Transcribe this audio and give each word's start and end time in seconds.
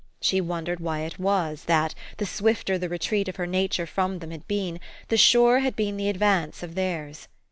She 0.19 0.41
wondered 0.41 0.79
why 0.79 1.01
it 1.01 1.19
was, 1.19 1.65
that, 1.65 1.93
the 2.17 2.25
swifter 2.25 2.79
the 2.79 2.89
retreat 2.89 3.27
of 3.27 3.35
her 3.35 3.45
nature 3.45 3.85
from 3.85 4.17
them 4.17 4.31
had 4.31 4.47
been, 4.47 4.79
the 5.09 5.15
surer 5.17 5.59
had 5.59 5.75
been 5.75 5.95
the 5.95 6.09
advance 6.09 6.63
of 6.63 6.73
theirs. 6.73 7.27